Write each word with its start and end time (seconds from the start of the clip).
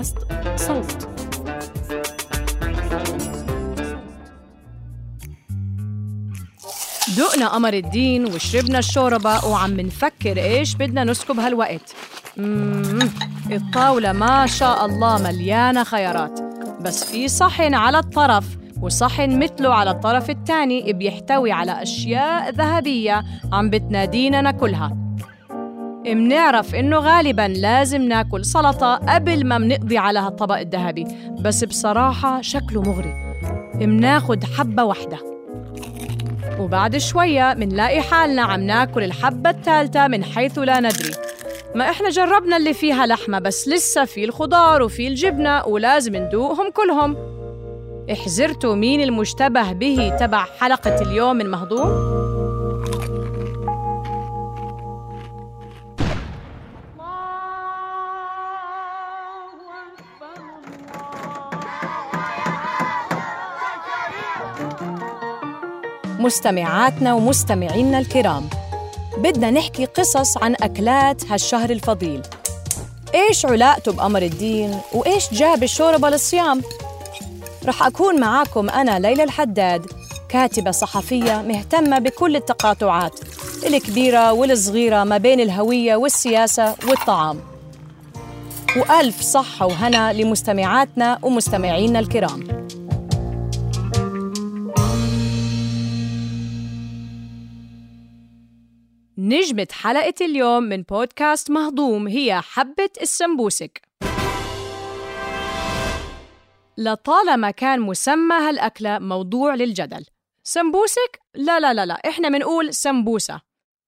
بودكاست 0.00 0.18
صوت. 0.56 1.08
دقنا 7.18 7.48
قمر 7.48 7.72
الدين 7.72 8.24
وشربنا 8.24 8.78
الشوربة 8.78 9.44
وعم 9.44 9.80
نفكر 9.80 10.36
إيش 10.36 10.74
بدنا 10.74 11.04
نسكب 11.04 11.40
هالوقت. 11.40 11.94
الطاولة 13.50 14.12
ما 14.12 14.46
شاء 14.46 14.86
الله 14.86 15.22
مليانة 15.22 15.84
خيارات. 15.84 16.40
بس 16.80 17.04
في 17.04 17.28
صحن 17.28 17.74
على 17.74 17.98
الطرف 17.98 18.44
وصحن 18.82 19.38
مثله 19.38 19.74
على 19.74 19.90
الطرف 19.90 20.30
الثاني 20.30 20.92
بيحتوي 20.92 21.52
على 21.52 21.82
أشياء 21.82 22.50
ذهبية 22.50 23.24
عم 23.52 23.70
بتنادينا 23.70 24.40
ناكلها 24.40 24.99
منعرف 26.06 26.74
إنه 26.74 26.98
غالباً 26.98 27.48
لازم 27.48 28.02
ناكل 28.02 28.44
سلطة 28.44 28.94
قبل 28.94 29.46
ما 29.46 29.58
منقضي 29.58 29.98
على 29.98 30.18
هالطبق 30.18 30.58
الذهبي 30.58 31.06
بس 31.40 31.64
بصراحة 31.64 32.40
شكله 32.40 32.82
مغري. 32.82 33.14
مناخد 33.74 34.44
حبة 34.44 34.84
واحدة. 34.84 35.18
وبعد 36.58 36.96
شوية 36.96 37.54
منلاقي 37.54 38.02
حالنا 38.02 38.42
عم 38.42 38.60
ناكل 38.60 39.04
الحبة 39.04 39.50
الثالثة 39.50 40.08
من 40.08 40.24
حيث 40.24 40.58
لا 40.58 40.80
ندري. 40.80 41.14
ما 41.74 41.90
إحنا 41.90 42.08
جربنا 42.08 42.56
اللي 42.56 42.74
فيها 42.74 43.06
لحمة 43.06 43.38
بس 43.38 43.68
لسه 43.68 44.04
في 44.04 44.24
الخضار 44.24 44.82
وفي 44.82 45.08
الجبنة 45.08 45.66
ولازم 45.66 46.16
ندوقهم 46.16 46.70
كلهم. 46.70 47.16
احذرتوا 48.12 48.74
مين 48.74 49.00
المشتبه 49.00 49.72
به 49.72 50.16
تبع 50.20 50.44
حلقة 50.60 51.02
اليوم 51.02 51.36
من 51.36 51.50
مستمعاتنا 66.20 67.14
ومستمعينا 67.14 67.98
الكرام. 67.98 68.48
بدنا 69.18 69.50
نحكي 69.50 69.84
قصص 69.84 70.36
عن 70.36 70.54
أكلات 70.60 71.24
هالشهر 71.24 71.70
الفضيل. 71.70 72.22
إيش 73.14 73.46
علاقته 73.46 73.92
بقمر 73.92 74.22
الدين 74.22 74.78
وإيش 74.92 75.34
جاب 75.34 75.62
الشوربة 75.62 76.10
للصيام؟ 76.10 76.62
رح 77.66 77.82
أكون 77.82 78.20
معاكم 78.20 78.70
أنا 78.70 78.98
ليلى 78.98 79.22
الحداد 79.22 79.86
كاتبة 80.28 80.70
صحفية 80.70 81.42
مهتمة 81.42 81.98
بكل 81.98 82.36
التقاطعات 82.36 83.20
الكبيرة 83.66 84.32
والصغيرة 84.32 85.04
ما 85.04 85.18
بين 85.18 85.40
الهوية 85.40 85.96
والسياسة 85.96 86.74
والطعام. 86.88 87.40
وألف 88.76 89.20
صحة 89.20 89.66
وهنا 89.66 90.12
لمستمعاتنا 90.12 91.18
ومستمعينا 91.22 91.98
الكرام. 91.98 92.68
نجمة 99.30 99.66
حلقة 99.72 100.14
اليوم 100.20 100.62
من 100.62 100.82
بودكاست 100.82 101.50
مهضوم 101.50 102.08
هي 102.08 102.40
حبة 102.40 102.90
السمبوسك. 103.02 103.82
لطالما 106.78 107.50
كان 107.50 107.80
مسمى 107.80 108.34
هالأكلة 108.34 108.98
موضوع 108.98 109.54
للجدل. 109.54 110.04
سمبوسك؟ 110.42 111.20
لا 111.34 111.60
لا 111.60 111.74
لا 111.74 111.86
لا 111.86 111.94
إحنا 112.08 112.28
منقول 112.28 112.74
سمبوسة. 112.74 113.40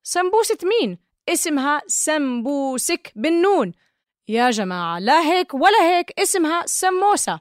سمبوسة 0.03 0.59
مين؟ 0.65 0.99
اسمها 1.29 1.81
سمبوسك 1.87 3.13
بالنون. 3.17 3.73
يا 4.29 4.51
جماعة 4.51 4.99
لا 4.99 5.21
هيك 5.21 5.55
ولا 5.55 5.83
هيك 5.83 6.21
اسمها 6.21 6.63
سموسة. 6.67 7.41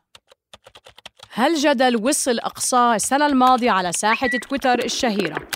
هالجدل 1.34 2.06
وصل 2.06 2.40
أقصاه 2.40 2.96
السنة 2.96 3.26
الماضية 3.26 3.72
على 3.72 3.92
ساحة 3.92 4.28
تويتر 4.28 4.84
الشهيرة. 4.84 5.48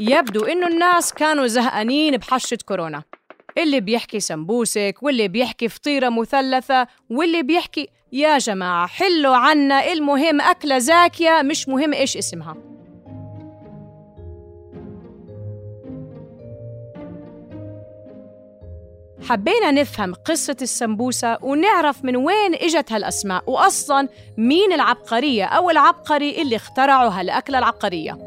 يبدو 0.00 0.44
إنه 0.44 0.66
الناس 0.66 1.14
كانوا 1.14 1.46
زهقانين 1.46 2.16
بحشة 2.16 2.58
كورونا. 2.66 3.02
اللي 3.58 3.80
بيحكي 3.80 4.20
سمبوسك 4.20 4.94
واللي 5.02 5.28
بيحكي 5.28 5.68
فطيرة 5.68 6.08
مثلثة 6.08 6.86
واللي 7.10 7.42
بيحكي 7.42 7.88
يا 8.12 8.38
جماعة 8.38 8.86
حلوا 8.86 9.36
عنا 9.36 9.92
المهم 9.92 10.40
أكلة 10.40 10.78
زاكية 10.78 11.42
مش 11.42 11.68
مهم 11.68 11.92
إيش 11.92 12.16
اسمها. 12.16 12.56
حبينا 19.28 19.70
نفهم 19.70 20.14
قصة 20.14 20.56
السمبوسة 20.62 21.38
ونعرف 21.42 22.04
من 22.04 22.16
وين 22.16 22.54
إجت 22.54 22.92
هالأسماء 22.92 23.50
وأصلاً 23.50 24.08
مين 24.38 24.72
العبقرية 24.72 25.44
أو 25.44 25.70
العبقري 25.70 26.42
اللي 26.42 26.56
اخترعوا 26.56 27.10
هالأكلة 27.10 27.58
العبقرية. 27.58 28.25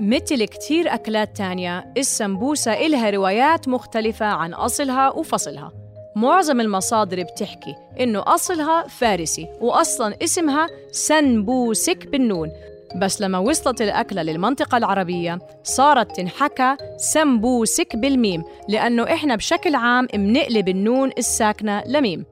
مثل 0.00 0.44
كتير 0.44 0.94
أكلات 0.94 1.36
تانية 1.36 1.92
السمبوسة 1.96 2.72
إلها 2.72 3.10
روايات 3.10 3.68
مختلفة 3.68 4.26
عن 4.26 4.54
أصلها 4.54 5.10
وفصلها. 5.10 5.72
معظم 6.16 6.60
المصادر 6.60 7.22
بتحكي 7.22 7.74
إنه 8.00 8.22
أصلها 8.26 8.86
فارسي 8.88 9.48
وأصلاً 9.60 10.16
اسمها 10.22 10.66
سنبوسك 10.90 12.06
بالنون. 12.06 12.50
بس 12.96 13.20
لما 13.20 13.38
وصلت 13.38 13.82
الأكلة 13.82 14.22
للمنطقة 14.22 14.78
العربية 14.78 15.38
صارت 15.64 16.16
تنحكى 16.16 16.76
سمبوسك 16.96 17.96
بالميم 17.96 18.44
لأنه 18.68 19.02
إحنا 19.02 19.36
بشكل 19.36 19.74
عام 19.74 20.08
منقلب 20.14 20.68
النون 20.68 21.10
الساكنة 21.18 21.82
لميم. 21.86 22.24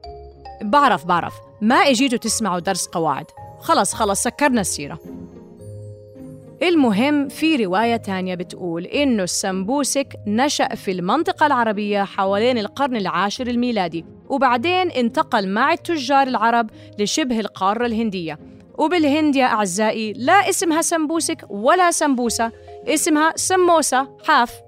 بعرف 0.61 1.05
بعرف 1.05 1.33
ما 1.61 1.75
إجيتوا 1.75 2.17
تسمعوا 2.17 2.59
درس 2.59 2.87
قواعد. 2.87 3.25
خلص 3.59 3.93
خلص 3.93 4.23
سكرنا 4.23 4.61
السيرة. 4.61 4.99
المهم 6.63 7.27
في 7.27 7.65
رواية 7.65 7.95
تانية 7.95 8.35
بتقول 8.35 8.85
إنه 8.85 9.23
السمبوسك 9.23 10.15
نشأ 10.27 10.75
في 10.75 10.91
المنطقة 10.91 11.45
العربية 11.45 12.03
حوالين 12.03 12.57
القرن 12.57 12.95
العاشر 12.95 13.47
الميلادي 13.47 14.05
وبعدين 14.29 14.91
انتقل 14.91 15.49
مع 15.49 15.73
التجار 15.73 16.27
العرب 16.27 16.69
لشبه 16.99 17.39
القارة 17.39 17.85
الهندية. 17.85 18.39
وبالهند 18.77 19.35
يا 19.35 19.45
أعزائي 19.45 20.13
لا 20.13 20.49
اسمها 20.49 20.81
سمبوسك 20.81 21.45
ولا 21.49 21.91
سمبوسة 21.91 22.51
اسمها 22.87 23.33
سموسة 23.35 24.17
حاف. 24.27 24.61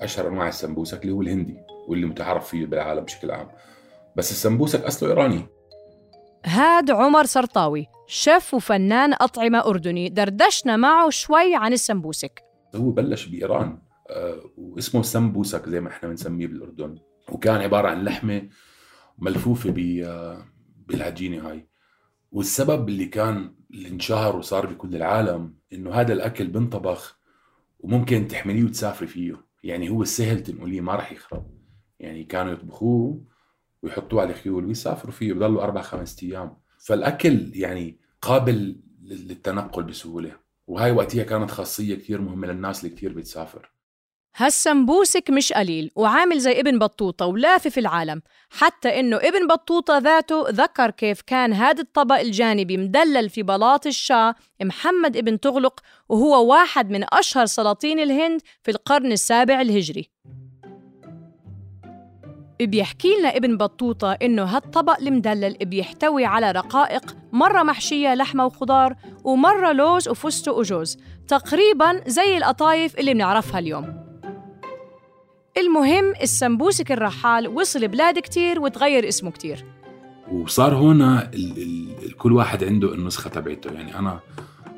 أشهر 0.00 0.28
أنواع 0.28 0.48
السمبوسك 0.48 1.02
اللي 1.02 1.12
هو 1.12 1.22
الهندي 1.22 1.56
واللي 1.88 2.06
متعارف 2.06 2.48
فيه 2.48 2.66
بالعالم 2.66 3.00
بشكل 3.00 3.30
عام. 3.30 3.48
بس 4.16 4.30
السمبوسك 4.30 4.84
أصله 4.84 5.08
إيراني. 5.08 5.46
هاد 6.44 6.90
عمر 6.90 7.24
سرطاوي. 7.24 7.88
شيف 8.10 8.54
وفنان 8.54 9.12
أطعمة 9.12 9.58
أردني. 9.66 10.08
دردشنا 10.08 10.76
معه 10.76 11.10
شوي 11.10 11.54
عن 11.54 11.72
السمبوسك. 11.72 12.42
هو 12.76 12.90
بلش 12.90 13.26
بإيران 13.26 13.78
آه، 14.10 14.50
واسمه 14.56 15.02
سمبوسك 15.02 15.68
زي 15.68 15.80
ما 15.80 15.88
إحنا 15.88 16.08
بنسميه 16.08 16.46
بالأردن. 16.46 16.98
وكان 17.32 17.60
عبارة 17.60 17.88
عن 17.88 18.04
لحمة 18.04 18.48
ملفوفة 19.18 20.02
آه، 20.04 20.44
بالعجينة 20.86 21.50
هاي. 21.50 21.68
والسبب 22.32 22.88
اللي 22.88 23.06
كان 23.06 23.54
اللي 23.70 23.88
انشهر 23.88 24.36
وصار 24.36 24.66
بكل 24.66 24.96
العالم 24.96 25.54
إنه 25.72 25.92
هذا 25.92 26.12
الأكل 26.12 26.46
بنطبخ 26.46 27.18
وممكن 27.80 28.28
تحمليه 28.28 28.64
وتسافري 28.64 29.06
فيه. 29.06 29.44
يعني 29.62 29.90
هو 29.90 30.04
سهل 30.04 30.42
تنقليه 30.42 30.80
ما 30.80 30.94
راح 30.94 31.12
يخرب. 31.12 31.50
يعني 32.00 32.24
كانوا 32.24 32.52
يطبخوه 32.52 33.24
ويحطوه 33.82 34.20
على 34.20 34.30
الخيول 34.30 34.64
ويسافروا 34.64 35.12
فيه. 35.12 35.32
بضلوا 35.32 35.62
أربع 35.62 35.82
خمس 35.82 36.22
أيام. 36.22 36.67
فالأكل 36.78 37.50
يعني 37.54 37.98
قابل 38.22 38.76
للتنقل 39.02 39.82
بسهولة 39.82 40.32
وهاي 40.66 40.92
وقتها 40.92 41.24
كانت 41.24 41.50
خاصية 41.50 41.94
كثير 41.94 42.20
مهمة 42.20 42.46
للناس 42.46 42.84
اللي 42.84 42.96
كثير 42.96 43.12
بتسافر. 43.12 43.70
هالسمبوسك 44.36 45.30
مش 45.30 45.52
قليل 45.52 45.90
وعامل 45.96 46.38
زي 46.38 46.60
ابن 46.60 46.78
بطوطة 46.78 47.26
ولافف 47.26 47.78
العالم 47.78 48.22
حتى 48.50 49.00
إنه 49.00 49.16
ابن 49.16 49.46
بطوطة 49.46 49.98
ذاته 49.98 50.44
ذكر 50.50 50.90
كيف 50.90 51.22
كان 51.22 51.52
هذا 51.52 51.80
الطبق 51.80 52.18
الجانبي 52.18 52.76
مدلل 52.76 53.30
في 53.30 53.42
بلاط 53.42 53.86
الشاه 53.86 54.34
محمد 54.62 55.16
ابن 55.16 55.40
تغلق 55.40 55.80
وهو 56.08 56.50
واحد 56.50 56.90
من 56.90 57.04
أشهر 57.12 57.46
سلاطين 57.46 58.00
الهند 58.00 58.40
في 58.62 58.70
القرن 58.70 59.12
السابع 59.12 59.60
الهجري. 59.60 60.10
بيحكي 62.60 63.08
لنا 63.18 63.36
ابن 63.36 63.56
بطوطة 63.56 64.12
إنه 64.12 64.42
هالطبق 64.42 64.98
المدلل 65.00 65.56
بيحتوي 65.64 66.24
على 66.24 66.52
رقائق 66.52 67.16
مرة 67.32 67.62
محشية 67.62 68.14
لحمة 68.14 68.46
وخضار 68.46 68.94
ومرة 69.24 69.72
لوز 69.72 70.08
وفستق 70.08 70.54
وجوز 70.54 70.98
تقريباً 71.28 72.00
زي 72.06 72.36
القطايف 72.36 72.98
اللي 72.98 73.14
بنعرفها 73.14 73.58
اليوم. 73.58 74.08
المهم 75.58 76.12
السمبوسك 76.22 76.92
الرحال 76.92 77.48
وصل 77.48 77.88
بلاد 77.88 78.18
كتير 78.18 78.60
وتغير 78.60 79.08
اسمه 79.08 79.30
كتير. 79.30 79.64
وصار 80.32 80.74
هون 80.74 81.02
ال 81.02 81.28
ال 81.34 82.16
كل 82.16 82.32
واحد 82.32 82.64
عنده 82.64 82.94
النسخة 82.94 83.30
تبعته. 83.30 83.72
يعني 83.72 83.98
أنا 83.98 84.20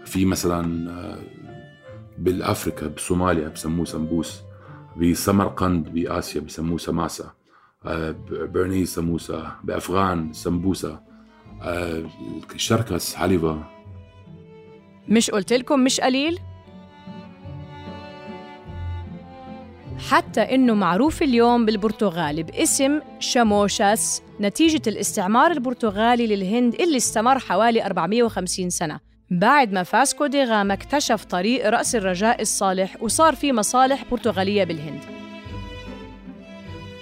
في 0.05 0.25
مثلا 0.25 0.87
بالأفريكا 2.19 2.87
بصوماليا 2.87 3.49
بسموه 3.49 3.85
سمبوس 3.85 4.41
بسمرقند 4.97 5.89
بآسيا 5.89 6.41
بسموه 6.41 6.79
سماسة. 6.79 7.25
آه، 7.25 7.40
برنيز 8.31 8.95
سموسه 8.95 9.53
بأفغان 9.65 10.33
سمبوسه 10.33 11.01
آه، 11.63 12.03
الشركس 12.55 13.15
حليبه 13.15 13.63
مش 15.09 15.31
قلت 15.31 15.53
لكم 15.53 15.81
مش 15.81 16.01
قليل؟ 16.01 16.39
حتى 20.11 20.41
إنه 20.41 20.75
معروف 20.75 21.23
اليوم 21.23 21.67
بالبرتغال 21.67 22.43
باسم 22.43 23.01
شاموشاس 23.19 24.23
نتيجة 24.41 24.83
الاستعمار 24.87 25.51
البرتغالي 25.51 26.27
للهند 26.27 26.75
اللي 26.75 26.97
استمر 26.97 27.39
حوالي 27.39 27.87
450 27.87 28.71
سنة. 28.71 29.01
بعد 29.31 29.73
ما 29.73 29.83
فاسكو 29.83 30.27
دي 30.27 30.45
غاما 30.45 30.75
اكتشف 30.75 31.25
طريق 31.25 31.67
رأس 31.69 31.95
الرجاء 31.95 32.43
الصالح 32.43 33.03
وصار 33.03 33.35
في 33.35 33.53
مصالح 33.53 34.05
برتغالية 34.11 34.65
بالهند. 34.65 35.01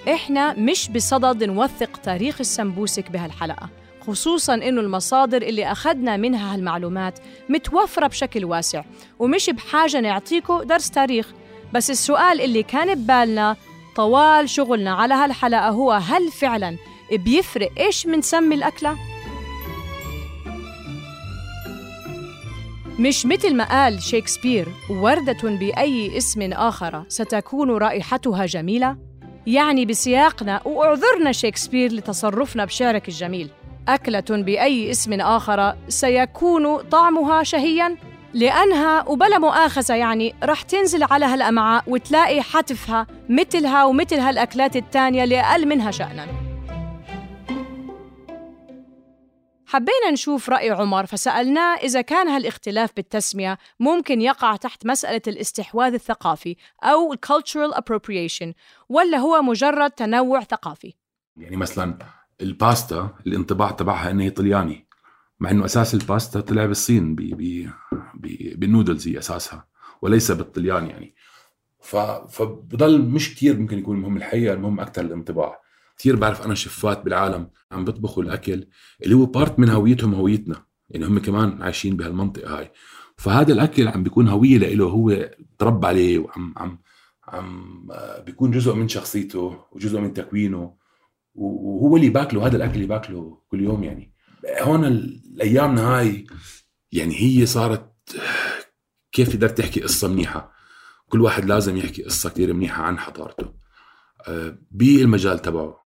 إحنا 0.08 0.52
مش 0.52 0.88
بصدد 0.88 1.44
نوثق 1.44 1.96
تاريخ 1.96 2.36
السمبوسك 2.40 3.10
بهالحلقة 3.10 3.68
خصوصا 4.06 4.54
إنه 4.54 4.80
المصادر 4.80 5.42
اللي 5.42 5.72
أخذنا 5.72 6.16
منها 6.16 6.54
هالمعلومات 6.54 7.18
متوفرة 7.48 8.06
بشكل 8.06 8.44
واسع 8.44 8.84
ومش 9.18 9.50
بحاجة 9.50 10.00
نعطيكم 10.00 10.62
درس 10.62 10.90
تاريخ 10.90 11.32
بس 11.74 11.90
السؤال 11.90 12.40
اللي 12.40 12.62
كان 12.62 12.94
ببالنا 12.94 13.56
طوال 13.96 14.50
شغلنا 14.50 14.94
على 14.94 15.14
هالحلقة 15.14 15.68
هو 15.68 15.92
هل 15.92 16.30
فعلا 16.32 16.76
بيفرق 17.12 17.70
إيش 17.78 18.06
منسمي 18.06 18.54
الأكلة؟ 18.54 18.96
مش 22.98 23.26
مثل 23.26 23.54
ما 23.54 23.64
قال 23.64 24.02
شكسبير 24.02 24.68
وردة 24.90 25.38
بأي 25.42 26.16
اسم 26.16 26.52
آخر 26.52 27.04
ستكون 27.08 27.70
رائحتها 27.70 28.46
جميلة؟ 28.46 29.07
يعني 29.48 29.86
بسياقنا 29.86 30.60
وأعذرنا 30.64 31.32
شكسبير 31.32 31.92
لتصرفنا 31.92 32.64
بشعرك 32.64 33.08
الجميل 33.08 33.50
أكلة 33.88 34.24
بأي 34.30 34.90
اسم 34.90 35.20
آخر 35.20 35.74
سيكون 35.88 36.76
طعمها 36.76 37.42
شهياً؟ 37.42 37.96
لأنها 38.34 39.08
وبلا 39.08 39.38
مؤاخذة 39.38 39.94
يعني 39.94 40.34
رح 40.44 40.62
تنزل 40.62 41.02
على 41.02 41.24
هالأمعاء 41.24 41.84
وتلاقي 41.86 42.42
حتفها 42.42 43.06
مثلها 43.28 43.84
ومثل 43.84 44.18
هالأكلات 44.18 44.76
التانية 44.76 45.24
اللي 45.24 45.40
أقل 45.40 45.68
منها 45.68 45.90
شأناً 45.90 46.47
حبينا 49.68 50.10
نشوف 50.12 50.50
رأي 50.50 50.70
عمر 50.70 51.06
فسألناه 51.06 51.76
إذا 51.76 52.00
كان 52.00 52.28
هالاختلاف 52.28 52.90
بالتسمية 52.96 53.58
ممكن 53.80 54.20
يقع 54.20 54.56
تحت 54.56 54.86
مسألة 54.86 55.22
الاستحواذ 55.26 55.94
الثقافي 55.94 56.56
أو 56.82 57.14
cultural 57.14 57.74
appropriation 57.74 58.52
ولا 58.88 59.18
هو 59.18 59.42
مجرد 59.42 59.90
تنوع 59.90 60.40
ثقافي؟ 60.40 60.94
يعني 61.36 61.56
مثلا 61.56 61.98
الباستا 62.40 63.14
الانطباع 63.26 63.70
تبعها 63.70 64.10
إنه 64.10 64.28
طلياني 64.28 64.88
مع 65.40 65.50
إنه 65.50 65.64
أساس 65.64 65.94
الباستا 65.94 66.40
طلع 66.40 66.66
بالصين 66.66 67.14
بي 67.14 67.34
بي 67.34 67.70
بي 68.14 68.54
بالنودلز 68.56 69.08
هي 69.08 69.18
أساسها 69.18 69.66
وليس 70.02 70.30
بالطليان 70.30 70.86
يعني. 70.86 71.14
فبضل 72.28 73.02
مش 73.02 73.34
كثير 73.34 73.58
ممكن 73.58 73.78
يكون 73.78 74.00
مهم 74.00 74.16
الحقيقة 74.16 74.54
المهم 74.54 74.80
أكثر 74.80 75.02
الانطباع. 75.02 75.60
كثير 75.98 76.16
بعرف 76.16 76.42
أنا 76.42 76.54
شفات 76.54 77.04
بالعالم 77.04 77.50
عم 77.72 77.84
بيطبخوا 77.84 78.22
الأكل 78.22 78.66
اللي 79.02 79.14
هو 79.16 79.26
part 79.26 79.58
من 79.58 79.68
هويتهم 79.68 80.14
هويتنا 80.14 80.66
يعني 80.90 81.06
هم 81.06 81.18
كمان 81.18 81.62
عايشين 81.62 81.96
بهالمنطقة 81.96 82.58
هاي. 82.58 82.72
فهذا 83.16 83.52
الأكل 83.52 83.88
عم 83.88 84.02
بيكون 84.02 84.28
هوية 84.28 84.58
له 84.58 84.84
هو 84.84 85.30
تربى 85.58 85.86
عليه 85.86 86.18
وعم 86.18 86.54
عم 86.56 86.78
عم 87.28 87.88
بيكون 88.26 88.50
جزء 88.50 88.74
من 88.74 88.88
شخصيته 88.88 89.64
وجزء 89.72 90.00
من 90.00 90.14
تكوينه 90.14 90.74
وهو 91.34 91.96
اللي 91.96 92.08
باكله 92.08 92.46
هذا 92.46 92.56
الأكل 92.56 92.74
اللي 92.74 92.86
باكله 92.86 93.38
كل 93.48 93.60
يوم 93.60 93.84
يعني. 93.84 94.14
هون 94.60 94.84
الأيامنا 94.84 95.82
هاي 95.82 96.26
يعني 96.92 97.14
هي 97.20 97.46
صارت 97.46 97.92
كيف 99.12 99.28
تقدر 99.28 99.48
تحكي 99.48 99.80
قصة 99.80 100.08
منيحة؟ 100.08 100.52
كل 101.08 101.20
واحد 101.20 101.44
لازم 101.44 101.76
يحكي 101.76 102.02
قصة 102.02 102.30
كثير 102.30 102.52
منيحة 102.52 102.82
عن 102.82 102.98
حضارته. 102.98 103.54
آه، 104.28 104.58
بالمجال 104.70 105.38
تبعه. 105.38 105.87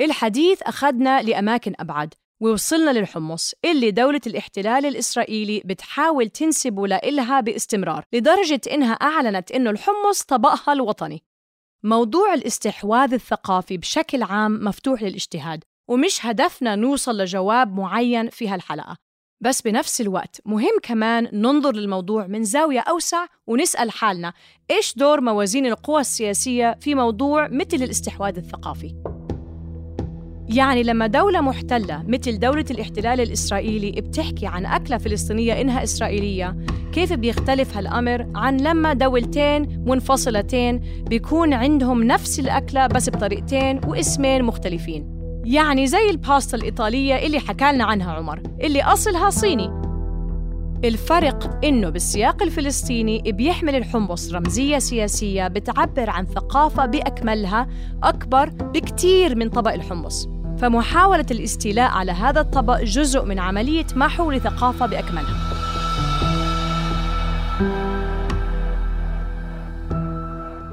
الحديث 0.00 0.62
أخذنا 0.62 1.22
لأماكن 1.22 1.72
أبعد 1.80 2.14
ووصلنا 2.40 2.90
للحمص 2.90 3.54
اللي 3.64 3.90
دولة 3.90 4.20
الاحتلال 4.26 4.86
الإسرائيلي 4.86 5.62
بتحاول 5.64 6.28
تنسبه 6.28 6.86
لإلها 6.86 7.40
باستمرار 7.40 8.04
لدرجة 8.12 8.60
إنها 8.72 8.92
أعلنت 8.92 9.52
إنه 9.52 9.70
الحمص 9.70 10.22
طبقها 10.22 10.72
الوطني 10.72 11.22
موضوع 11.82 12.34
الاستحواذ 12.34 13.12
الثقافي 13.14 13.76
بشكل 13.76 14.22
عام 14.22 14.64
مفتوح 14.64 15.02
للإجتهاد 15.02 15.64
ومش 15.88 16.26
هدفنا 16.26 16.76
نوصل 16.76 17.20
لجواب 17.20 17.76
معين 17.76 18.30
في 18.30 18.48
هالحلقة 18.48 18.96
بس 19.40 19.62
بنفس 19.62 20.00
الوقت 20.00 20.40
مهم 20.44 20.78
كمان 20.82 21.28
ننظر 21.32 21.72
للموضوع 21.74 22.26
من 22.26 22.44
زاوية 22.44 22.80
أوسع 22.80 23.26
ونسأل 23.46 23.90
حالنا 23.90 24.32
إيش 24.70 24.94
دور 24.96 25.20
موازين 25.20 25.66
القوى 25.66 26.00
السياسية 26.00 26.78
في 26.80 26.94
موضوع 26.94 27.48
مثل 27.48 27.76
الاستحواذ 27.76 28.36
الثقافي؟ 28.36 29.15
يعني 30.48 30.82
لما 30.82 31.06
دولة 31.06 31.40
محتلة 31.40 32.02
مثل 32.06 32.38
دولة 32.38 32.64
الاحتلال 32.70 33.20
الإسرائيلي 33.20 33.90
بتحكي 34.00 34.46
عن 34.46 34.66
أكلة 34.66 34.98
فلسطينية 34.98 35.60
إنها 35.60 35.82
إسرائيلية 35.82 36.56
كيف 36.92 37.12
بيختلف 37.12 37.76
هالأمر 37.76 38.26
عن 38.34 38.56
لما 38.56 38.92
دولتين 38.92 39.84
منفصلتين 39.86 40.80
بيكون 41.08 41.52
عندهم 41.54 42.02
نفس 42.02 42.40
الأكلة 42.40 42.86
بس 42.86 43.10
بطريقتين 43.10 43.80
واسمين 43.86 44.42
مختلفين؟ 44.42 45.16
يعني 45.44 45.86
زي 45.86 46.10
الباستا 46.10 46.56
الإيطالية 46.56 47.14
اللي 47.26 47.40
حكى 47.40 47.72
لنا 47.72 47.84
عنها 47.84 48.12
عمر 48.12 48.42
اللي 48.62 48.82
أصلها 48.82 49.30
صيني. 49.30 49.86
الفرق 50.84 51.64
إنه 51.64 51.88
بالسياق 51.88 52.42
الفلسطيني 52.42 53.22
بيحمل 53.32 53.74
الحمص 53.74 54.32
رمزية 54.32 54.78
سياسية 54.78 55.48
بتعبر 55.48 56.10
عن 56.10 56.24
ثقافة 56.26 56.86
بأكملها 56.86 57.68
أكبر 58.02 58.48
بكتير 58.48 59.36
من 59.36 59.48
طبق 59.48 59.72
الحمص. 59.72 60.35
فمحاولة 60.58 61.26
الاستيلاء 61.30 61.90
على 61.90 62.12
هذا 62.12 62.40
الطبق 62.40 62.80
جزء 62.80 63.24
من 63.24 63.38
عملية 63.38 63.86
محو 63.96 64.30
لثقافة 64.30 64.86
بأكملها. 64.86 65.56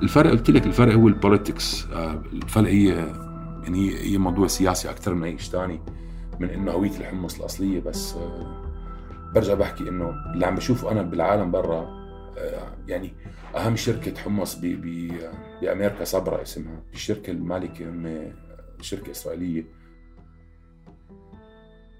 الفرق 0.04 0.32
قلت 0.32 0.50
لك 0.50 0.66
الفرق 0.66 0.94
هو 0.94 1.08
البوليتكس. 1.08 1.88
آه، 1.94 2.22
الفرق 2.34 2.70
هي 2.70 2.88
يعني 3.64 3.96
هي 3.96 4.18
موضوع 4.18 4.48
سياسي 4.48 4.90
أكثر 4.90 5.14
من 5.14 5.24
أي 5.24 5.38
شيء 5.38 5.52
ثاني 5.52 5.80
من 6.40 6.50
إنه 6.50 6.72
هوية 6.72 6.98
الحمص 7.00 7.40
الأصلية 7.40 7.80
بس 7.80 8.14
آه، 8.14 8.64
برجع 9.36 9.54
بحكي 9.54 9.90
إنه 9.90 10.10
اللي 10.34 10.46
عم 10.46 10.56
بشوفه 10.56 10.92
أنا 10.92 11.02
بالعالم 11.02 11.52
برا 11.52 12.04
آه، 12.38 12.68
يعني 12.88 13.14
أهم 13.56 13.76
شركة 13.76 14.22
حمص 14.22 14.56
بأمريكا 14.56 16.04
صبرا 16.04 16.42
اسمها 16.42 16.84
الشركة 16.94 17.32
المالكة 17.32 17.90
هم 17.90 18.34
شركه 18.84 19.12
إسرائيلية. 19.12 19.66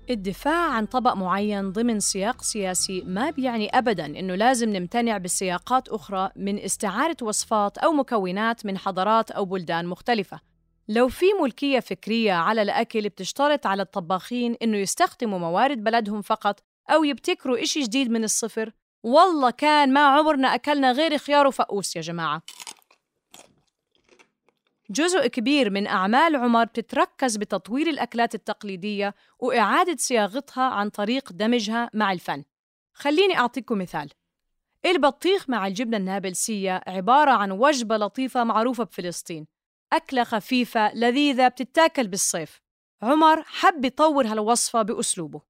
الدفاع 0.10 0.72
عن 0.72 0.86
طبق 0.86 1.14
معين 1.14 1.72
ضمن 1.72 2.00
سياق 2.00 2.42
سياسي 2.42 3.02
ما 3.02 3.30
بيعني 3.30 3.70
ابدا 3.70 4.06
إنه 4.06 4.36
لازم 4.36 4.70
نمتنع 4.70 5.18
بسياقات 5.18 5.90
أخرى 5.90 6.30
من 6.36 6.60
استعارة 6.60 7.18
وصفات 7.22 7.78
أو 7.78 7.92
مكونات 7.92 8.66
من 8.66 8.78
حضارات 8.78 9.32
أو 9.32 9.46
بلدان 9.46 9.86
مختلفة. 9.86 10.40
لو 10.88 11.08
في 11.08 11.26
ملكية 11.42 11.80
فكرية 11.80 12.34
على 12.34 12.62
الأكل 12.62 13.10
بتشترط 13.10 13.68
على 13.68 13.82
الطباخين 13.82 14.56
إنه 14.62 14.78
يستخدموا 14.78 15.40
موارد 15.40 15.84
بلدهم 15.84 16.22
فقط 16.22 16.60
أو 16.90 17.04
يبتكروا 17.04 17.64
إشي 17.64 17.80
جديد 17.80 18.12
من 18.12 18.24
الصفر 18.24 18.72
والله 19.04 19.52
كان 19.52 19.94
ما 19.94 20.06
عمرنا 20.06 20.56
أكلنا 20.56 20.92
غير 20.92 21.18
خيار 21.18 21.48
وفقوس 21.48 21.96
يا 21.96 22.02
جماعة. 22.02 22.42
جزء 24.90 25.28
كبير 25.28 25.70
من 25.70 25.88
أعمال 25.88 26.36
عمر 26.36 26.66
بتتركز 26.66 27.38
بتطوير 27.38 27.88
الأكلات 27.88 28.36
التقليدية 28.36 29.16
وإعادة 29.40 29.96
صياغتها 29.98 30.64
عن 30.64 30.90
طريق 30.90 31.32
دمجها 31.34 31.90
مع 31.94 32.12
الفن. 32.12 32.44
خليني 32.94 33.38
أعطيكم 33.38 33.78
مثال. 33.78 34.10
البطيخ 34.86 35.50
مع 35.50 35.68
الجبنة 35.68 35.98
النابلسية 35.98 36.82
عبارة 36.88 37.32
عن 37.32 37.52
وجبة 37.52 37.98
لطيفة 37.98 38.44
معروفة 38.44 38.84
بفلسطين. 38.84 39.48
أكلة 39.94 40.24
خفيفة 40.24 40.94
لذيذة 40.94 41.48
بتتاكل 41.48 42.08
بالصيف. 42.08 42.62
عمر 43.02 43.44
حب 43.44 43.86
يطور 43.86 44.28
هالوصفة 44.28 44.82
بأسلوبه. 44.82 45.42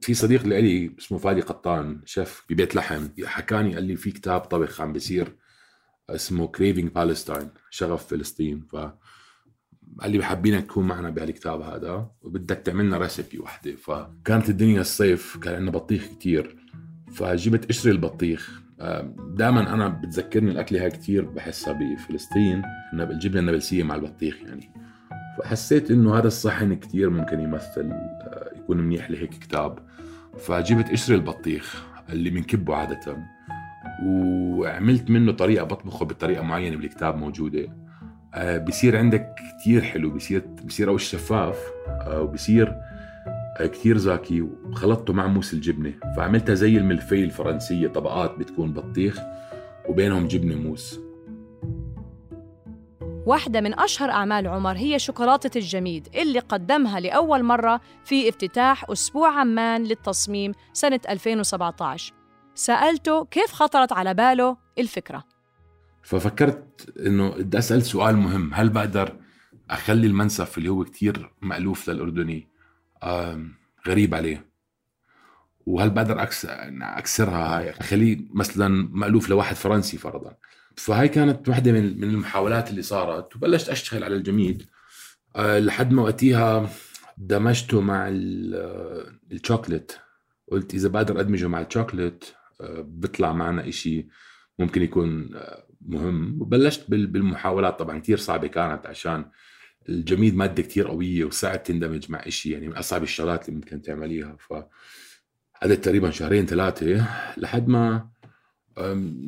في 0.00 0.14
صديق 0.14 0.42
لي 0.42 0.94
اسمه 0.98 1.18
فادي 1.18 1.40
قطان 1.40 2.02
شيف 2.04 2.44
ببيت 2.50 2.76
لحم 2.76 3.08
حكاني 3.24 3.74
قال 3.74 3.84
لي 3.84 3.96
في 3.96 4.10
كتاب 4.10 4.40
طبخ 4.40 4.80
عم 4.80 4.92
بيصير 4.92 5.36
اسمه 6.10 6.46
Craving 6.46 6.90
Palestine 6.92 7.48
شغف 7.70 8.06
فلسطين. 8.06 8.60
ف 8.60 8.76
قال 10.00 10.10
لي 10.10 10.24
حابينك 10.24 10.64
تكون 10.64 10.86
معنا 10.86 11.10
بهالكتاب 11.10 11.60
هذا 11.60 12.10
وبدك 12.22 12.56
تعملنا 12.56 12.98
recipe 12.98 13.38
وحدة. 13.38 13.76
فكانت 13.76 14.48
الدنيا 14.48 14.80
الصيف 14.80 15.36
كان 15.36 15.54
عندنا 15.54 15.70
بطيخ 15.70 16.06
كتير. 16.06 16.56
فجبت 17.12 17.68
قشر 17.68 17.90
البطيخ. 17.90 18.60
دائما 19.18 19.74
أنا 19.74 19.88
بتذكرني 19.88 20.50
الأكلة 20.50 20.82
هاي 20.82 20.90
كثير 20.90 21.24
بحسها 21.24 21.72
بفلسطين. 21.72 22.62
الجبنه 22.94 23.40
النابلسيه 23.40 23.82
مع 23.82 23.94
البطيخ 23.94 24.42
يعني. 24.42 24.70
فحسيت 25.38 25.90
إنه 25.90 26.18
هذا 26.18 26.26
الصحن 26.26 26.74
كثير 26.74 27.10
ممكن 27.10 27.40
يمثل 27.40 27.90
آه، 27.90 28.50
يكون 28.56 28.78
منيح 28.78 29.10
لهيك 29.10 29.30
كتاب. 29.30 29.78
فجبت 30.38 30.90
قشر 30.90 31.14
البطيخ 31.14 31.84
اللي 32.10 32.30
بنكبه 32.30 32.74
عادة. 32.74 33.35
وعملت 34.04 35.10
منه 35.10 35.32
طريقة 35.32 35.64
بطبخه 35.64 36.04
بطريقة 36.04 36.42
معينة 36.42 36.76
بالكتاب 36.76 37.16
موجودة. 37.16 37.68
آه، 38.34 38.58
بصير 38.58 38.98
عندك 38.98 39.34
كثير 39.60 39.82
حلو 39.82 40.10
بصير 40.10 40.42
بصير 40.64 40.88
اول 40.88 41.00
شفاف 41.00 41.58
آه، 41.88 42.20
وبصير 42.20 42.74
كثير 43.60 43.96
زاكي 43.98 44.40
وخلطته 44.42 45.12
مع 45.12 45.26
موس 45.26 45.54
الجبنة. 45.54 45.92
فعملتها 46.16 46.54
زي 46.54 46.76
الملفي 46.76 47.24
الفرنسية 47.24 47.88
طبقات 47.88 48.38
بتكون 48.38 48.72
بطيخ 48.72 49.20
وبينهم 49.88 50.28
جبنة 50.28 50.54
موس. 50.54 51.00
واحدة 53.26 53.60
من 53.60 53.78
أشهر 53.80 54.10
أعمال 54.10 54.46
عمر 54.48 54.76
هي 54.76 54.98
شوكولاتة 54.98 55.58
الجميد 55.58 56.08
اللي 56.14 56.38
قدمها 56.38 57.00
لأول 57.00 57.42
مرة 57.42 57.80
في 58.04 58.28
افتتاح 58.28 58.90
أسبوع 58.90 59.40
عمان 59.40 59.84
للتصميم 59.84 60.52
سنة 60.72 61.00
2017 61.08 62.15
سألته 62.56 63.24
كيف 63.24 63.52
خطرت 63.52 63.92
على 63.92 64.14
باله 64.14 64.56
الفكرة. 64.78 65.24
ففكرت 66.02 66.94
إنه 66.98 67.30
بدي 67.30 67.58
أسأل 67.58 67.82
سؤال 67.82 68.16
مهم. 68.16 68.54
هل 68.54 68.68
بقدر 68.68 69.16
أخلي 69.70 70.06
المنسف 70.06 70.58
اللي 70.58 70.68
هو 70.68 70.84
كتير 70.84 71.34
مألوف 71.42 71.90
للأردني 71.90 72.48
غريب 73.88 74.14
عليه؟ 74.14 74.50
وهل 75.66 75.90
بقدر 75.90 76.22
أكسرها 76.22 77.58
هاي؟ 77.58 77.70
أخليه 77.70 78.18
مثلا 78.34 78.88
مألوف 78.92 79.28
لواحد 79.28 79.56
فرنسي 79.56 79.98
فرضا. 79.98 80.36
فهاي 80.76 81.08
كانت 81.08 81.48
واحدة 81.48 81.72
من 81.72 82.04
المحاولات 82.04 82.70
اللي 82.70 82.82
صارت 82.82 83.36
وبلشت 83.36 83.68
أشتغل 83.68 84.04
على 84.04 84.14
الجميد 84.14 84.66
أه 85.36 85.58
لحد 85.58 85.92
ما 85.92 86.02
وقتها 86.02 86.70
دمجته 87.18 87.80
مع 87.80 88.08
الشوكليت. 89.32 89.92
قلت 90.50 90.74
إذا 90.74 90.88
بقدر 90.88 91.20
أدمجه 91.20 91.46
مع 91.46 91.60
الشوكليت 91.60 92.24
أه 92.24 92.35
بيطلع 92.80 93.32
معنا 93.32 93.68
إشي 93.68 94.06
ممكن 94.58 94.82
يكون 94.82 95.34
أه 95.34 95.66
مهم. 95.80 96.42
وبلشت 96.42 96.90
بالمحاولات. 96.90 97.78
طبعا 97.78 97.98
كثير 97.98 98.16
صعبة 98.16 98.46
كانت 98.46 98.86
عشان 98.86 99.30
الجميد 99.88 100.36
مادة 100.36 100.62
كثير 100.62 100.88
قوية 100.88 101.24
وصعب 101.24 101.62
تندمج 101.62 102.10
مع 102.10 102.18
إشي 102.18 102.50
يعني 102.50 102.68
من 102.68 102.76
أصعب 102.76 103.02
الشغلات 103.02 103.48
اللي 103.48 103.60
ممكن 103.60 103.82
تعمليها. 103.82 104.36
ف 104.38 104.52
هذا 105.62 105.74
تقريبا 105.74 106.10
شهرين 106.10 106.46
ثلاثة 106.46 107.06
لحد 107.36 107.68
ما 107.68 108.08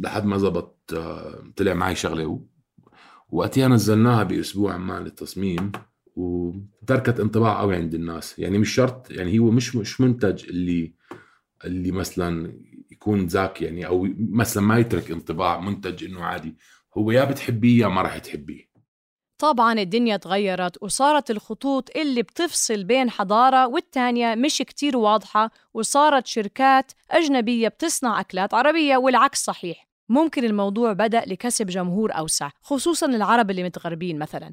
لحد 0.02 0.24
ما 0.24 0.38
زبط 0.38 0.94
طلع 1.56 1.74
معي 1.74 1.94
شغلة. 1.94 2.44
وقتها 3.30 3.68
نزلناها 3.68 4.22
بأسبوع 4.22 4.74
عمان 4.74 5.06
التصميم 5.06 5.72
وتركت 6.16 7.20
انطباع 7.20 7.60
قوي 7.60 7.76
عند 7.76 7.94
الناس. 7.94 8.38
يعني 8.38 8.58
مش 8.58 8.74
شرط 8.74 9.10
يعني 9.10 9.38
هو 9.38 9.50
مش 9.50 9.76
مش 9.76 10.00
منتج 10.00 10.48
اللي 10.48 10.94
اللي 11.64 11.92
مثلا 11.92 12.58
يكون 12.98 13.26
ذاك 13.26 13.62
يعني 13.62 13.86
أو 13.86 14.08
مثلا 14.18 14.62
ما 14.62 14.78
يترك 14.78 15.10
انطباع 15.10 15.60
منتج 15.60 16.04
إنه 16.04 16.24
عادي 16.24 16.56
هو 16.98 17.10
يا 17.10 17.24
بتحبيه 17.24 17.82
يا 17.82 17.88
ما 17.88 18.02
راح 18.02 18.18
تحبيه. 18.18 18.68
طبعا 19.38 19.72
الدنيا 19.72 20.16
تغيرت 20.16 20.82
وصارت 20.82 21.30
الخطوط 21.30 21.96
اللي 21.96 22.22
بتفصل 22.22 22.84
بين 22.84 23.10
حضارة 23.10 23.66
والتانية 23.66 24.34
مش 24.34 24.58
كتير 24.58 24.96
واضحة 24.96 25.50
وصارت 25.74 26.26
شركات 26.26 26.92
أجنبية 27.10 27.68
بتصنع 27.68 28.20
أكلات 28.20 28.54
عربية 28.54 28.96
والعكس 28.96 29.44
صحيح. 29.44 29.88
ممكن 30.08 30.44
الموضوع 30.44 30.92
بدأ 30.92 31.24
لكسب 31.26 31.66
جمهور 31.66 32.12
أوسع 32.12 32.50
خصوصا 32.60 33.06
العرب 33.06 33.50
اللي 33.50 33.64
متغربين 33.64 34.18
مثلا. 34.18 34.52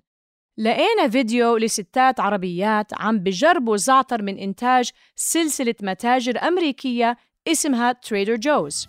لقينا 0.57 1.09
فيديو 1.09 1.57
لستات 1.57 2.19
عربيات 2.19 2.91
عم 2.93 3.19
بجربوا 3.19 3.77
زعتر 3.77 4.21
من 4.21 4.37
إنتاج 4.37 4.89
سلسلة 5.15 5.75
متاجر 5.81 6.39
أمريكية 6.41 7.17
اسمها 7.47 7.91
تريدر 7.91 8.35
جوز 8.35 8.87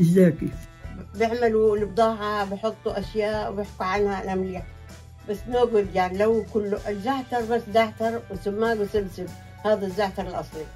ازيكي 0.00 0.48
بيعملوا 1.14 1.76
البضاعة 1.76 2.44
بحطوا 2.44 2.98
أشياء 2.98 3.52
وبيحكوا 3.52 3.86
عنها 3.86 4.24
أنا 4.24 4.34
مليح 4.34 4.66
بس 5.28 5.38
نقول 5.48 5.86
يعني 5.94 6.18
لو 6.18 6.44
كله 6.52 6.90
الزعتر 6.90 7.44
بس 7.44 7.62
زعتر 7.74 8.22
وسماق 8.30 8.80
وسمسم. 8.80 9.26
هذا 9.64 9.86
الزعتر 9.86 10.28
الأصلي. 10.28 10.66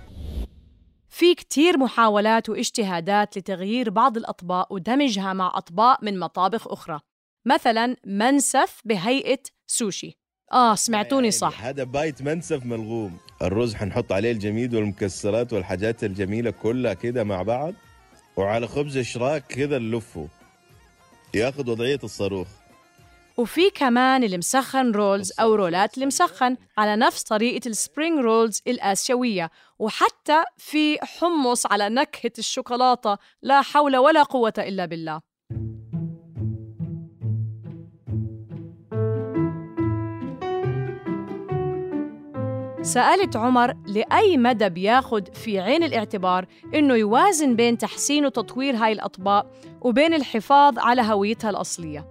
في 1.09 1.35
كتير 1.35 1.79
محاولات 1.79 2.49
واجتهادات 2.49 3.39
لتغيير 3.39 3.91
بعض 3.91 4.17
الأطباق 4.17 4.73
ودمجها 4.73 5.33
مع 5.33 5.53
أطباق 5.55 6.03
من 6.03 6.19
مطابخ 6.19 6.69
أخرى. 6.69 7.01
مثلا 7.47 7.97
منسف 8.07 8.83
بهيئة 8.85 9.43
سوشي. 9.67 10.18
آه 10.53 10.75
سمعتوني 10.75 11.27
يعني 11.27 11.31
صح. 11.31 11.65
هذا 11.65 11.85
bite 11.85 12.23
منسف 12.23 12.67
ملغوم 12.67 13.19
الرز 13.43 13.75
حنحط 13.75 14.13
عليه 14.13 14.33
الجميد 14.33 14.75
والمكسرات 14.75 15.53
والحاجات 15.53 16.05
الجميلة 16.05 16.51
كلها 16.51 16.95
كده 16.95 17.25
مع 17.25 17.43
بعض 17.43 17.75
وعلى 18.37 18.69
خبز 18.69 18.99
شراك 18.99 19.47
كده 19.47 19.79
نلفه. 19.79 20.29
ياخذ 21.35 21.71
وضعية 21.71 21.99
الصاروخ. 22.05 22.49
وفي 23.37 23.71
كمان 23.71 24.25
المسخن 24.25 24.93
rolls 24.93 25.33
أو 25.41 25.55
رولات 25.55 25.99
المسخن 25.99 26.57
على 26.79 26.97
نفس 26.97 27.23
طريقة 27.23 27.69
ال 27.69 27.76
spring 27.76 28.19
rolls 28.19 28.63
الآسيوية. 28.67 29.51
وحتى 29.79 30.43
في 30.57 30.99
حمص 31.03 31.67
على 31.67 31.89
نكهة 31.89 32.33
الشوكولاتة 32.39 33.19
لا 33.43 33.63
حول 33.63 33.97
ولا 33.97 34.23
قوة 34.23 34.53
إلا 34.59 34.87
بالله. 34.87 35.21
سألت 42.89 43.37
عمر 43.37 43.75
لأي 43.87 44.37
مدى 44.37 44.69
بياخد 44.69 45.35
في 45.35 45.61
عين 45.61 45.83
الاعتبار 45.83 46.47
إنه 46.75 46.95
يوازن 46.95 47.57
بين 47.57 47.79
تحسين 47.79 48.27
وتطوير 48.27 48.77
هاي 48.77 48.93
الأطباق 48.93 49.53
وبين 49.81 50.15
الحفاظ 50.15 50.79
على 50.79 51.03
هويتها 51.03 51.51
الأصلية. 51.51 52.07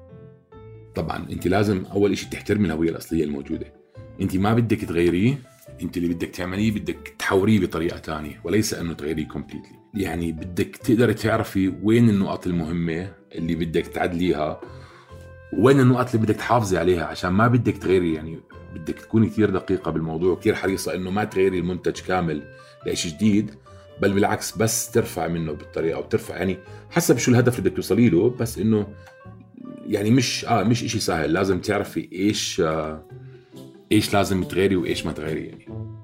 طبعا 0.95 1.25
أنت 1.31 1.47
لازم 1.47 1.85
أول 1.85 2.17
شيء 2.17 2.29
تحترمي 2.29 2.65
الهوية 2.65 2.89
الأصلية 2.89 3.23
الموجودة. 3.23 3.73
أنت 4.21 4.35
ما 4.35 4.53
بدك 4.53 4.85
تغيريه 4.85 5.37
أنت 5.81 5.97
اللي 5.97 6.13
بدك 6.13 6.29
تعمليه 6.29 6.71
بدك 6.71 7.15
تحوريه 7.19 7.59
بطريقة 7.59 7.97
ثانية 7.97 8.41
وليس 8.43 8.73
إنه 8.73 8.93
تغيريه 8.93 9.27
كومبليتلي 9.27 9.77
يعني 9.93 10.31
بدك 10.31 10.75
تقدري 10.75 11.13
تعرفي 11.13 11.73
وين 11.83 12.09
النقط 12.09 12.47
المهمة 12.47 13.11
اللي 13.35 13.55
بدك 13.55 13.87
تعدليها 13.87 14.61
وين 15.53 15.79
النقط 15.79 16.15
اللي 16.15 16.25
بدك 16.25 16.35
تحافظي 16.35 16.77
عليها؟ 16.77 17.05
عشان 17.05 17.29
ما 17.29 17.47
بدك 17.47 17.77
تغيري 17.77 18.13
يعني 18.13 18.39
بدك 18.75 18.99
تكوني 18.99 19.27
كثير 19.27 19.49
دقيقة 19.49 19.91
بالموضوع 19.91 20.31
وكثير 20.31 20.55
حريصة 20.55 20.95
إنه 20.95 21.11
ما 21.11 21.23
تغيري 21.23 21.59
المنتج 21.59 22.01
كامل 22.01 22.43
لشيء 22.85 23.11
جديد 23.11 23.51
بل 24.01 24.13
بالعكس 24.13 24.57
بس 24.57 24.91
ترفع 24.91 25.27
منه 25.27 25.51
بالطريقة 25.51 25.99
وترفع 25.99 26.37
يعني 26.37 26.57
حسب 26.89 27.17
شو 27.17 27.31
الهدف 27.31 27.59
اللي 27.59 27.69
بدك 27.69 27.75
توصلي 27.75 28.09
له 28.09 28.29
بس 28.29 28.57
إنه 28.57 28.87
يعني 29.87 30.11
مش 30.11 30.45
آه 30.45 30.63
مش 30.63 30.83
إشي 30.83 30.99
سهل 30.99 31.33
لازم 31.33 31.61
تعرفي 31.61 32.09
إيش 32.13 32.61
آه 32.61 33.03
إيش 33.91 34.13
لازم 34.13 34.43
تغيري 34.43 34.75
وإيش 34.75 35.05
ما 35.05 35.11
تغيري 35.11 35.45
يعني. 35.45 35.96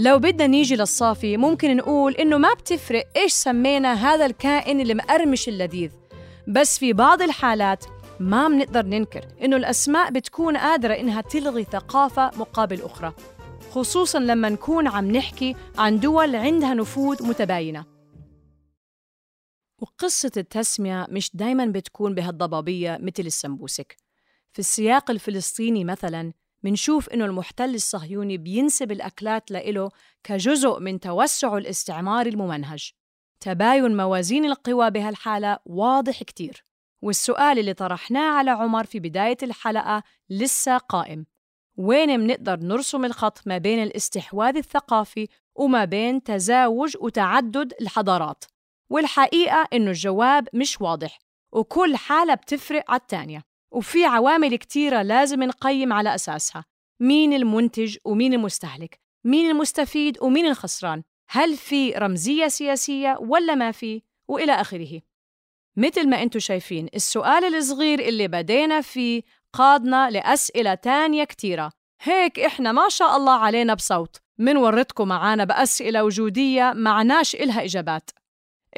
لو 0.00 0.18
بدنا 0.18 0.46
نيجي 0.46 0.76
للصافي 0.76 1.36
ممكن 1.36 1.76
نقول 1.76 2.14
إنه 2.14 2.38
ما 2.38 2.54
بتفرق 2.54 3.04
إيش 3.16 3.32
سمينا 3.32 3.94
هذا 3.94 4.26
الكائن 4.26 4.80
اللي 4.80 4.94
مقرمش 4.94 5.48
اللذيذ. 5.48 5.90
بس 6.48 6.78
في 6.78 6.92
بعض 6.92 7.22
الحالات 7.22 7.84
ما 8.20 8.48
بنقدر 8.48 8.86
ننكر 8.86 9.24
إنه 9.42 9.56
الأسماء 9.56 10.10
بتكون 10.10 10.56
قادرة 10.56 10.94
إنها 10.94 11.20
تلغي 11.20 11.64
ثقافة 11.64 12.30
مقابل 12.36 12.82
أخرى 12.82 13.12
خصوصاً 13.70 14.18
لما 14.18 14.48
نكون 14.48 14.88
عم 14.88 15.10
نحكي 15.10 15.56
عن 15.78 16.00
دول 16.00 16.36
عندها 16.36 16.74
نفوذ 16.74 17.26
متباينة. 17.26 17.84
وقصة 19.78 20.32
التسمية 20.36 21.06
مش 21.10 21.30
دايماً 21.34 21.66
بتكون 21.66 22.14
بهالضبابية 22.14 22.98
مثل 23.00 23.26
السمبوسك. 23.26 23.96
في 24.52 24.58
السياق 24.58 25.10
الفلسطيني 25.10 25.84
مثلاً 25.84 26.32
منشوف 26.62 27.08
إنه 27.08 27.24
المحتل 27.24 27.74
الصهيوني 27.74 28.38
بينسب 28.38 28.92
الأكلات 28.92 29.50
لإله 29.50 29.90
كجزء 30.24 30.80
من 30.80 31.00
توسعه 31.00 31.58
الاستعماري 31.58 32.30
الممنهج. 32.30 32.90
تباين 33.40 33.96
موازين 33.96 34.44
القوى 34.44 34.90
بهالحالة 34.90 35.58
واضح 35.66 36.22
كتير. 36.22 36.64
والسؤال 37.02 37.58
اللي 37.58 37.74
طرحناه 37.74 38.30
على 38.32 38.50
عمر 38.50 38.84
في 38.84 39.00
بداية 39.00 39.36
الحلقة 39.42 40.02
لسه 40.30 40.76
قائم. 40.76 41.26
وين 41.76 42.20
منقدر 42.20 42.56
نرسم 42.60 43.04
الخط 43.04 43.42
ما 43.46 43.58
بين 43.58 43.82
الاستحواذ 43.82 44.56
الثقافي 44.56 45.28
وما 45.54 45.84
بين 45.84 46.22
تزاوج 46.22 46.96
وتعدد 47.00 47.74
الحضارات؟ 47.80 48.44
والحقيقة 48.90 49.68
إنه 49.72 49.90
الجواب 49.90 50.48
مش 50.54 50.80
واضح 50.80 51.18
وكل 51.52 51.96
حالة 51.96 52.34
بتفرق 52.34 52.84
على 52.90 53.00
التانية. 53.00 53.49
وفي 53.70 54.04
عوامل 54.04 54.56
كتيرة 54.56 55.02
لازم 55.02 55.42
نقيم 55.42 55.92
على 55.92 56.14
أساسها. 56.14 56.64
مين 57.00 57.32
المنتج 57.32 57.96
ومين 58.04 58.34
المستهلك؟ 58.34 59.00
مين 59.24 59.50
المستفيد 59.50 60.18
ومين 60.22 60.46
الخسران؟ 60.46 61.02
هل 61.30 61.56
في 61.56 61.92
رمزية 61.92 62.48
سياسية 62.48 63.16
ولا 63.20 63.54
ما 63.54 63.70
في؟ 63.72 64.02
وإلى 64.28 64.52
آخره. 64.52 65.00
مثل 65.76 66.08
ما 66.08 66.22
أنتم 66.22 66.38
شايفين 66.38 66.88
السؤال 66.94 67.54
الصغير 67.54 68.00
اللي 68.00 68.28
بدينا 68.28 68.80
فيه 68.80 69.22
قادنا 69.52 70.10
لأسئلة 70.10 70.74
تانية 70.74 71.24
كتيرة. 71.24 71.72
هيك 72.02 72.40
إحنا 72.40 72.72
ما 72.72 72.88
شاء 72.88 73.16
الله 73.16 73.32
علينا 73.32 73.74
بصوت. 73.74 74.16
منورتكم 74.38 75.08
معانا 75.08 75.44
بأسئلة 75.44 76.04
وجودية 76.04 76.72
معناش 76.76 77.34
إلها 77.34 77.64
إجابات. 77.64 78.10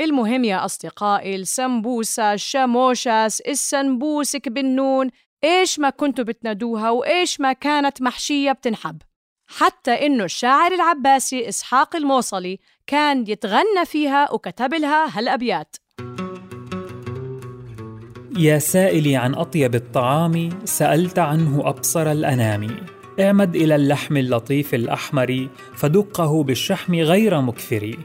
المهم 0.00 0.44
يا 0.44 0.64
أصدقائي 0.64 1.36
السمبوسة 1.36 2.32
الشاموشاس 2.32 3.40
السنبوسك 3.40 4.48
بالنون 4.48 5.10
إيش 5.44 5.78
ما 5.78 5.90
كنتوا 5.90 6.24
بتنادوها 6.24 6.90
وإيش 6.90 7.40
ما 7.40 7.52
كانت 7.52 8.02
محشية 8.02 8.52
بتنحب. 8.52 9.02
حتى 9.46 10.06
إنه 10.06 10.24
الشاعر 10.24 10.72
العباسي 10.72 11.48
إسحاق 11.48 11.96
الموصلي 11.96 12.58
كان 12.86 13.24
يتغنى 13.28 13.84
فيها 13.86 14.32
وكتب 14.32 14.74
لها 14.74 15.18
هالأبيات. 15.18 15.76
يا 18.38 18.58
سائلي 18.58 19.16
عن 19.16 19.34
أطيب 19.34 19.74
الطعام 19.74 20.48
سألت 20.64 21.18
عنه 21.18 21.68
أبصر 21.68 22.12
الأنام. 22.12 22.86
اعمد 23.20 23.56
إلى 23.56 23.74
اللحم 23.74 24.16
اللطيف 24.16 24.74
الأحمر 24.74 25.48
فدقه 25.74 26.42
بالشحم 26.42 26.94
غير 26.94 27.40
مكثر 27.40 27.96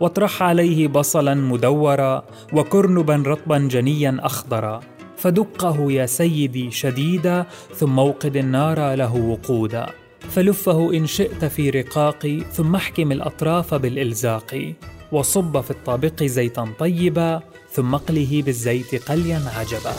واطرح 0.00 0.42
عليه 0.42 0.88
بصلا 0.88 1.34
مدورا 1.34 2.24
وكرنبا 2.52 3.22
رطبا 3.26 3.58
جنيا 3.58 4.16
أخضرا. 4.20 4.80
فدقه 5.16 5.92
يا 5.92 6.06
سيدي 6.06 6.70
شديدا 6.70 7.46
ثم 7.74 7.98
أوقد 7.98 8.36
النار 8.36 8.94
له 8.94 9.14
وقودا. 9.16 9.86
فلفه 10.20 10.94
إن 10.94 11.06
شئت 11.06 11.44
في 11.44 11.70
رقاق 11.70 12.42
ثم 12.52 12.74
احكم 12.74 13.12
الأطراف 13.12 13.74
بالإلزاق. 13.74 14.74
وصب 15.12 15.60
في 15.60 15.70
الطابق 15.70 16.22
زيتا 16.22 16.68
طيبا 16.78 17.40
ثم 17.72 17.94
اقله 17.94 18.42
بالزيت 18.46 19.10
قليا 19.10 19.42
عجبا. 19.56 19.94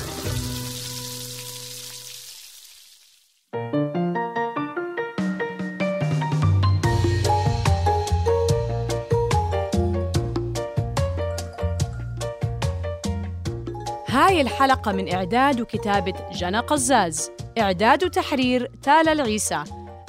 هاي 14.32 14.42
الحلقة 14.42 14.92
من 14.92 15.14
إعداد 15.14 15.62
وكتابة 15.62 16.14
جنى 16.32 16.60
قزاز. 16.60 17.32
إعداد 17.58 18.04
وتحرير 18.04 18.72
تالا 18.84 19.12
العيسى. 19.12 19.64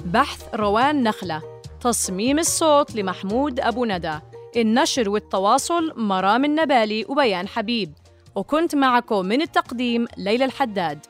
بحث 0.04 0.54
روان 0.54 1.02
نخلة. 1.02 1.42
تصميم 1.80 2.38
الصوت 2.38 2.94
لمحمود 2.94 3.60
أبو 3.60 3.84
ندى. 3.84 4.18
النشر 4.56 5.08
والتواصل 5.10 5.92
مرام 5.96 6.44
النبالي 6.44 7.04
وبيان 7.08 7.48
حبيب. 7.48 7.92
وكنت 8.34 8.74
معكم 8.74 9.26
من 9.26 9.42
التقديم 9.42 10.06
ليلى 10.16 10.44
الحداد. 10.44 11.06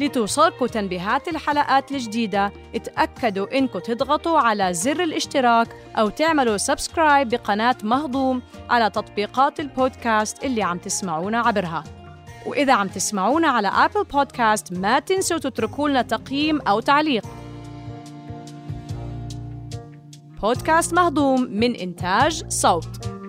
لتوصلكم 0.00 0.66
تنبيهات 0.66 1.28
الحلقات 1.28 1.92
الجديدة. 1.92 2.52
اتأكدوا 2.74 3.58
إنكم 3.58 3.78
تضغطوا 3.78 4.38
على 4.38 4.74
زر 4.74 5.02
الاشتراك 5.02 5.68
أو 5.98 6.08
تعملوا 6.08 6.56
subscribe 6.56 7.28
بقناة 7.28 7.76
مهضوم 7.82 8.42
على 8.70 8.90
تطبيقات 8.90 9.60
البودكاست 9.60 10.44
اللي 10.44 10.62
عم 10.62 10.78
تسمعونا 10.78 11.38
عبرها. 11.38 11.84
وإذا 12.46 12.72
عم 12.72 12.88
تسمعونا 12.88 13.48
على 13.48 13.68
أبل 13.68 14.04
بودكاست 14.04 14.72
ما 14.72 14.98
تنسوا 14.98 15.38
تتركوا 15.38 15.88
لنا 15.88 16.02
تقييم 16.02 16.60
أو 16.60 16.80
تعليق. 16.80 17.24
بودكاست 20.42 20.94
مهضوم 20.94 21.42
من 21.42 21.74
إنتاج 21.74 22.44
صوت. 22.48 23.19